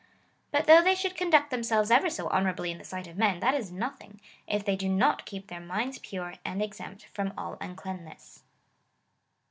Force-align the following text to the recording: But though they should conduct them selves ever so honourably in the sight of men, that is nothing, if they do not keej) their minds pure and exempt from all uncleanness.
But 0.49 0.65
though 0.65 0.81
they 0.81 0.95
should 0.95 1.15
conduct 1.15 1.51
them 1.51 1.61
selves 1.61 1.91
ever 1.91 2.09
so 2.09 2.27
honourably 2.27 2.71
in 2.71 2.79
the 2.79 2.83
sight 2.83 3.05
of 3.05 3.17
men, 3.17 3.39
that 3.41 3.53
is 3.53 3.71
nothing, 3.71 4.19
if 4.47 4.65
they 4.65 4.75
do 4.75 4.89
not 4.89 5.27
keej) 5.27 5.45
their 5.45 5.59
minds 5.59 5.99
pure 5.99 6.33
and 6.43 6.59
exempt 6.59 7.05
from 7.13 7.35
all 7.37 7.55
uncleanness. 7.61 8.41